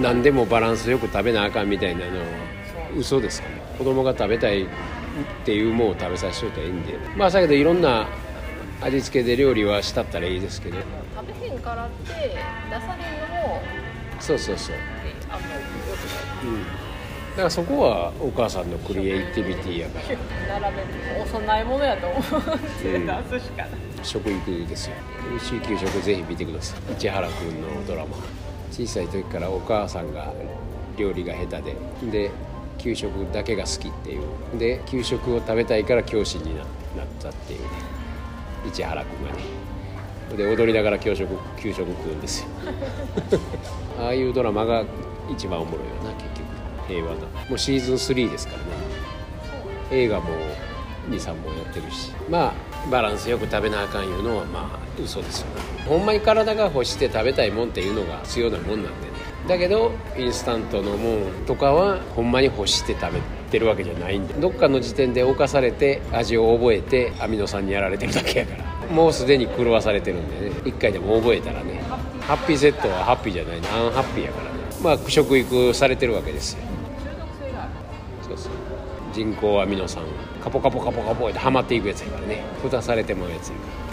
[0.00, 2.24] 何でもバランスよく食べなあかんみたいなのは
[2.96, 3.60] 嘘ですかね。
[3.76, 4.66] 子供が食べたいっ
[5.44, 6.94] ていうものを食べさせといたらいいんで。
[7.16, 8.08] まあだけどいろんな
[8.80, 10.78] 味付けで料理はしたったらいいですけど。
[11.16, 13.60] 食べへんからって出されるのも
[14.20, 14.76] そうそうそう、
[15.30, 15.52] あんまり
[15.88, 20.00] 良くないうん、だからそこはお母さんのクリエイティビティやか
[20.48, 20.60] ら。
[20.60, 20.88] 並べる
[21.22, 22.22] お供え物やと思っ
[22.82, 23.06] てうん。
[23.06, 23.70] 出すしかない、
[24.02, 24.96] 食育ですよ。
[25.30, 26.94] 美味しい給食ぜひ見てください。
[26.94, 28.16] 市原君のドラマ
[28.70, 30.32] 小さい時からお母さんが
[30.96, 31.76] 料理が下手で
[32.10, 32.30] で
[32.78, 34.58] 給食だけが好きっていう。
[34.58, 36.62] で給食を食べたいから教師にな
[36.96, 37.66] なったっていうね。
[38.72, 39.38] 市原君がね。
[40.36, 41.28] で踊りながら給食
[41.60, 42.48] 給食食うんですよ。
[43.98, 44.84] ああいうドラマが
[45.30, 46.48] 一番おもろいよな結局。
[46.86, 47.20] 平和な。
[47.48, 48.64] もうシーズン3ですからね。
[49.90, 50.26] 映画も
[51.10, 52.12] 23本やってるし。
[52.30, 55.62] まあバランスよく食べなあかんいうのはまあ嘘ですよね。
[55.86, 59.18] ほんまに体が欲して食べたいもんっていうのが必要なもんなんでね。
[59.46, 64.34] だけどインスタントのもんとかはほんまに欲して食べてるわけじゃないんで。
[64.34, 68.64] どっかの時点で侵されて味を覚えてアミノ酸にやられてるだけやから。
[68.88, 70.56] もうすでに狂わされてるんでね。
[70.64, 71.82] 一回でも覚えたらね。
[72.20, 73.60] ハッピーセットはハッピーじゃない。
[73.60, 74.58] なアンハッピーやからね。
[74.82, 76.67] まあ食育されてるわけですよ。
[78.28, 78.52] そうそう
[79.12, 80.02] 人工アミノ酸。
[80.42, 82.44] カポカポカポカポってはまっていくやつやからね。
[82.62, 83.87] 蓋されてもうやつやから。